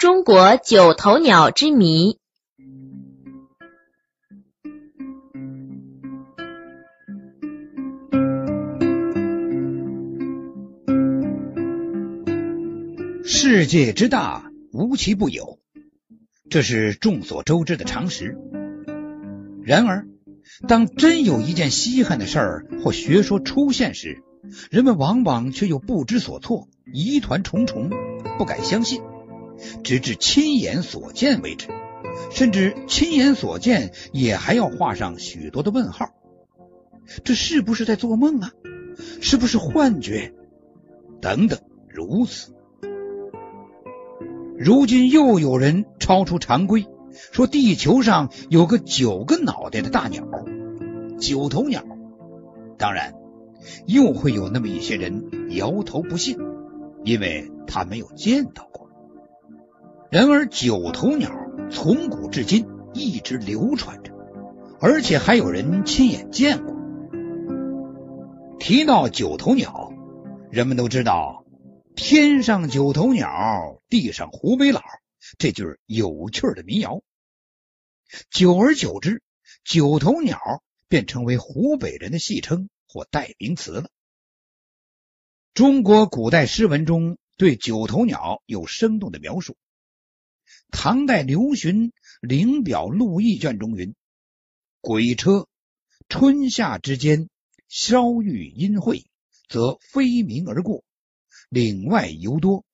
[0.00, 2.16] 中国九头鸟之谜。
[13.22, 15.58] 世界之大，无奇不有，
[16.48, 18.38] 这是众所周知的常识。
[19.62, 20.06] 然而，
[20.66, 24.22] 当真有一件稀罕的事儿或学说出现时，
[24.70, 27.90] 人们往往却又不知所措，疑团重重，
[28.38, 29.02] 不敢相信。
[29.82, 31.68] 直至亲眼所见为止，
[32.30, 36.10] 甚至亲眼所见也还要画上许多的问号。
[37.24, 38.52] 这是不是在做梦啊？
[39.20, 40.34] 是不是幻觉？
[41.20, 42.54] 等等，如此。
[44.58, 46.86] 如今又有人超出常规，
[47.32, 50.28] 说地球上有个九个脑袋的大鸟——
[51.18, 51.82] 九头鸟。
[52.76, 53.14] 当然，
[53.86, 56.36] 又会有那么一些人摇头不信，
[57.04, 58.89] 因为他没有见到过。
[60.10, 61.30] 然而，九头鸟
[61.70, 64.12] 从古至今一直流传着，
[64.80, 66.74] 而且还有人亲眼见过。
[68.58, 69.92] 提到九头鸟，
[70.50, 71.44] 人们都知道
[71.94, 74.82] “天上九头鸟，地上湖北佬”
[75.38, 77.02] 这句有趣的民谣。
[78.30, 79.22] 久而久之，
[79.62, 80.40] 九头鸟
[80.88, 83.88] 便成为湖北人的戏称或代名词了。
[85.54, 89.54] 中国古代诗文中对九头鸟有生动的描述。
[90.70, 91.90] 唐代刘询
[92.20, 93.94] 《灵表录异卷》中云
[94.80, 95.48] ：“鬼车
[96.08, 97.28] 春夏之间，
[97.68, 99.04] 稍遇阴晦，
[99.48, 100.84] 则飞鸣而过，
[101.48, 102.64] 岭外尤多。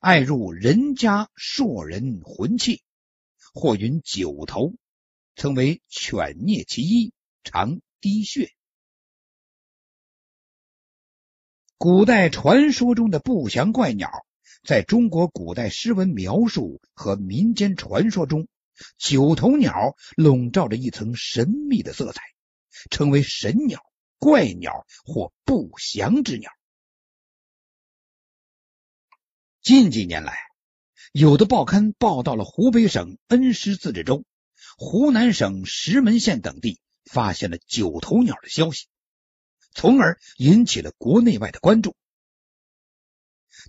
[0.00, 2.82] 爱入人家硕人魂气，
[3.54, 4.74] 或云九头，
[5.34, 8.52] 称为犬啮其一，常滴血。”
[11.78, 14.25] 古代传说中的不祥怪鸟。
[14.66, 18.48] 在中国古代诗文描述和民间传说中，
[18.98, 22.20] 九头鸟笼罩着一层神秘的色彩，
[22.90, 23.80] 称为神鸟、
[24.18, 26.50] 怪鸟或不祥之鸟。
[29.62, 30.36] 近几年来，
[31.12, 34.24] 有的报刊报道了湖北省恩施自治州、
[34.76, 38.88] 湖南省石门县等地发现了九头鸟的消息，
[39.72, 41.94] 从而引起了国内外的关注。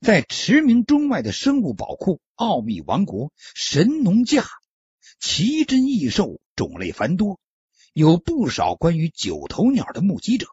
[0.01, 4.45] 在驰名中外的生物宝库——奥秘王国神农架，
[5.19, 7.39] 奇珍异兽种类繁多，
[7.93, 10.47] 有不少关于九头鸟的目击者。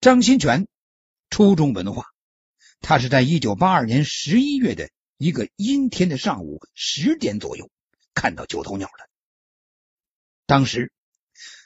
[0.00, 0.66] 张新全，
[1.28, 2.06] 初中文化，
[2.80, 7.70] 他是在一九八二年十一月的一个阴天的上午十点左右
[8.14, 9.10] 看到九头鸟的。
[10.46, 10.92] 当时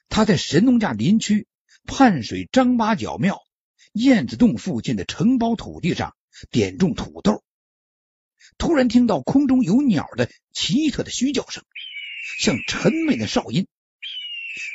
[0.08, 1.47] 他在神农架林区
[1.84, 3.42] 畔水张八角庙。
[3.96, 6.14] 燕子洞附近的承包土地上
[6.50, 7.42] 点种土豆，
[8.58, 11.64] 突然听到空中有鸟的奇特的嘘叫声，
[12.38, 13.66] 像沉闷的哨音，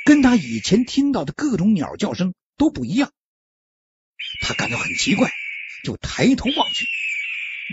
[0.05, 3.13] 跟他以前听到的各种鸟叫声都不一样。
[4.41, 5.31] 他感到很奇怪，
[5.83, 6.87] 就抬头望去，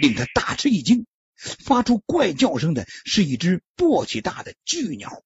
[0.02, 1.06] 令他大吃一惊。
[1.34, 5.22] 发出怪叫声的是一只簸箕大的巨鸟，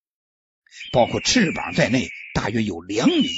[0.93, 3.28] 包括翅膀在内，大约有两米，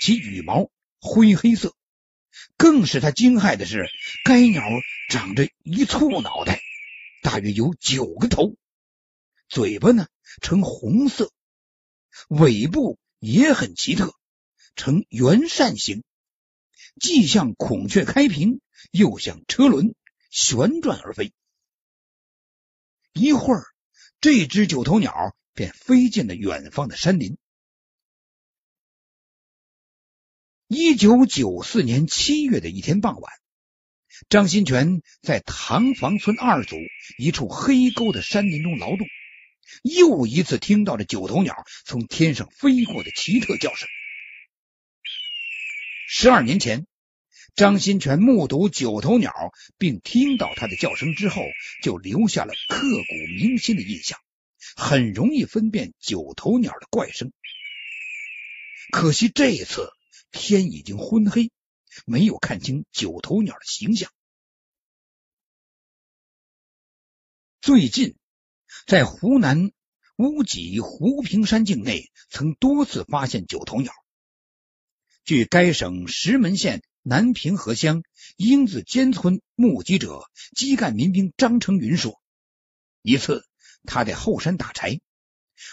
[0.00, 1.74] 其羽毛灰黑色。
[2.56, 3.88] 更使他惊骇的是，
[4.24, 4.62] 该鸟
[5.08, 6.60] 长着一簇脑袋，
[7.22, 8.56] 大约有九个头，
[9.48, 10.06] 嘴巴呢
[10.40, 11.32] 呈红色，
[12.28, 14.14] 尾部也很奇特，
[14.74, 16.02] 呈圆扇形，
[17.00, 18.60] 既像孔雀开屏，
[18.90, 19.94] 又像车轮
[20.30, 21.32] 旋转而飞。
[23.12, 23.64] 一会儿，
[24.20, 27.38] 这只九头鸟便飞进了远方的山林。
[30.68, 33.32] 一九九四年七月的一天傍晚，
[34.28, 36.74] 张新全在塘房村二组
[37.18, 39.06] 一处黑沟的山林中劳动，
[39.84, 41.54] 又一次听到了九头鸟
[41.84, 43.88] 从天上飞过的奇特叫声。
[46.08, 46.88] 十二年前，
[47.54, 49.32] 张新全目睹九头鸟
[49.78, 51.42] 并听到它的叫声之后，
[51.84, 54.18] 就留下了刻骨铭心的印象，
[54.74, 57.30] 很容易分辨九头鸟的怪声。
[58.90, 59.92] 可惜这一次。
[60.36, 61.50] 天已经昏黑，
[62.04, 64.12] 没有看清九头鸟的形象。
[67.60, 68.16] 最近，
[68.86, 69.72] 在湖南
[70.16, 73.92] 乌脊湖平山境内，曾多次发现九头鸟。
[75.24, 78.04] 据该省石门县南平河乡
[78.36, 82.22] 英子尖村目击者基干民兵张成云说，
[83.02, 83.44] 一次
[83.84, 85.00] 他在后山打柴，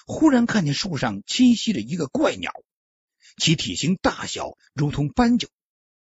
[0.08, 2.52] 忽然看见树上栖息着一个怪鸟。
[3.38, 5.50] 其体型大小如同斑鸠，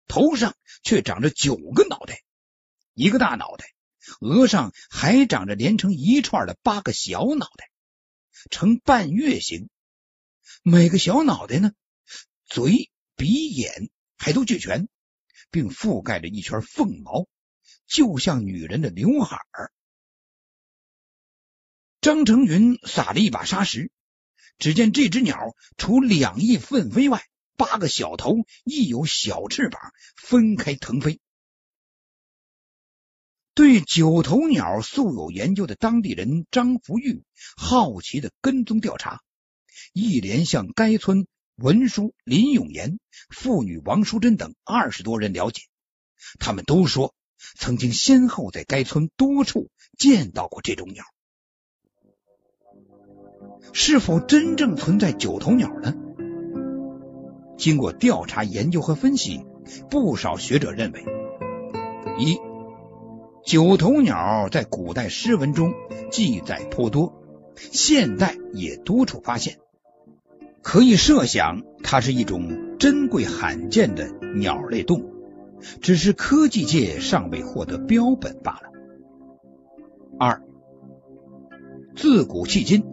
[0.06, 2.22] 头上却长着九个脑袋，
[2.94, 3.74] 一个大脑袋
[4.20, 7.70] 额上还长着连成一串的八个小脑袋，
[8.50, 9.68] 呈半月形。
[10.62, 11.72] 每个小脑袋呢，
[12.46, 14.88] 嘴、鼻、眼还都俱全，
[15.50, 17.28] 并覆盖着一圈凤毛，
[17.86, 19.72] 就像女人的刘海儿。
[22.00, 23.90] 张成云撒了一把沙石，
[24.58, 27.24] 只见这只鸟除两翼奋飞外，
[27.56, 29.80] 八个小头亦有小翅膀
[30.16, 31.20] 分开腾飞。
[33.54, 37.24] 对九头鸟素有研究的当地人张福玉
[37.56, 39.20] 好奇的跟踪调查，
[39.92, 41.26] 一连向该村
[41.56, 43.00] 文书林永言、
[43.30, 45.62] 妇女王淑珍等二十多人了解，
[46.38, 47.14] 他们都说
[47.56, 51.04] 曾经先后在该村多处见到过这种鸟。
[53.72, 55.94] 是否真正存在九头鸟呢？
[57.56, 59.44] 经过调查研究和分析，
[59.90, 61.04] 不少学者认为：
[62.18, 62.38] 一、
[63.44, 65.72] 九头鸟在古代诗文中
[66.10, 67.20] 记载颇多，
[67.56, 69.58] 现代也多处发现，
[70.62, 75.12] 可以设想它是一种珍贵罕见的鸟类动物，
[75.80, 78.70] 只是科技界尚未获得标本罢了。
[80.18, 80.42] 二、
[81.96, 82.84] 自古迄今，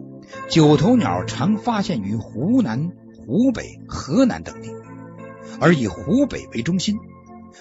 [0.48, 2.92] 九头鸟常发现于湖南。
[3.28, 4.70] 湖北、河南等地，
[5.58, 6.96] 而以湖北为中心，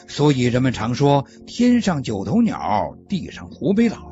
[0.08, 4.12] 所以人们常说“天上九头鸟，地上湖北佬”，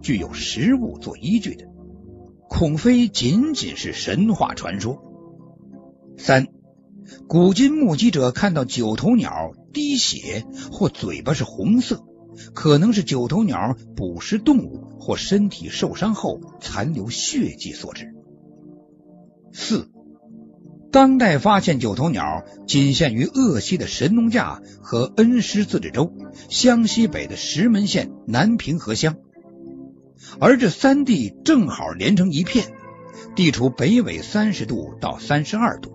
[0.00, 1.66] 具有实物做依据的，
[2.48, 5.02] 恐非仅仅是神话传说。
[6.16, 6.46] 三，
[7.28, 12.06] 古今目击者看到九头鸟滴血或嘴巴是红色，
[12.54, 18.14] 可能是九头鸟捕食动物或身体受伤后残留血迹所致。
[19.52, 19.88] 四。
[20.92, 26.14] 当代发现九头鸟仅限于鄂西的神农架和恩施自治州
[26.48, 29.16] 湘西北的石门县南平河乡，
[30.40, 32.72] 而这三地正好连成一片，
[33.34, 35.92] 地处北纬三十度到三十二度，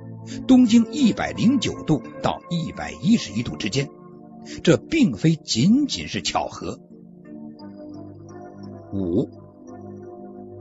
[0.48, 3.90] 东经一百零九度到一百一十一度之间，
[4.64, 6.80] 这并非仅仅是巧合。
[8.94, 9.30] 五，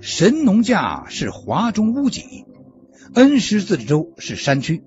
[0.01, 2.45] 神农架是华中屋脊。
[3.15, 4.85] 恩施自治州是山区，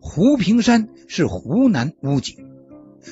[0.00, 2.36] 湖平山是湖南屋脊，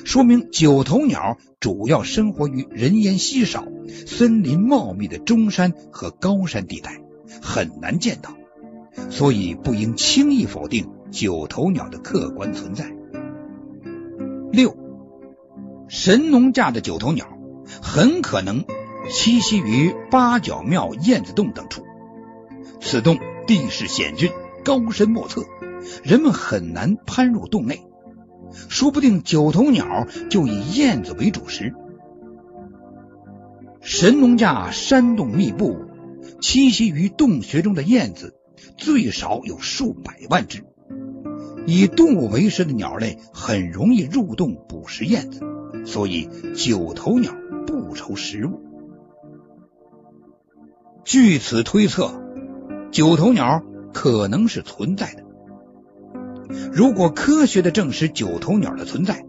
[0.03, 3.65] 说明九头鸟主要生活于人烟稀少、
[4.05, 7.01] 森林茂密的中山和高山地带，
[7.41, 8.35] 很难见到，
[9.09, 12.93] 所以不应轻易否定九头鸟的客观存在。
[14.51, 14.75] 六，
[15.87, 17.27] 神农架的九头鸟
[17.81, 18.65] 很可能
[19.09, 21.83] 栖息于八角庙燕子洞等处，
[22.79, 23.17] 此洞。
[23.47, 24.29] 地势险峻，
[24.65, 25.45] 高深莫测，
[26.03, 27.87] 人们很难攀入洞内。
[28.67, 31.73] 说不定九头鸟就以燕子为主食。
[33.79, 35.77] 神农架山洞密布，
[36.41, 38.35] 栖息于洞穴中的燕子
[38.75, 40.65] 最少有数百万只。
[41.65, 45.39] 以动物为食的鸟类很容易入洞捕食燕子，
[45.87, 47.33] 所以九头鸟
[47.65, 48.61] 不愁食物。
[51.03, 52.21] 据此推测。
[52.89, 53.63] 九头鸟
[53.93, 55.23] 可能是存在的。
[56.71, 59.25] 如果科学的证实九头鸟的存在，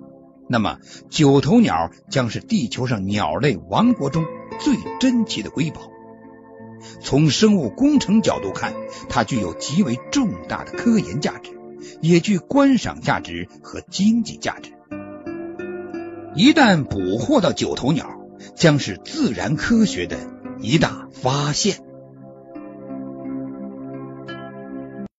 [0.48, 0.78] 那么
[1.10, 4.24] 九头鸟将是地球上鸟类王国中
[4.60, 5.90] 最珍奇的瑰宝。
[7.00, 8.72] 从生物工程角度看，
[9.08, 11.50] 它具有极为重大的科研价值，
[12.00, 14.77] 也具观赏价值和经济价值。
[16.34, 18.06] 一旦捕获到九头鸟，
[18.54, 20.16] 将是自然科学的
[20.60, 21.87] 一大发现。